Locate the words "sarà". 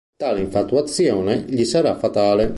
1.63-1.95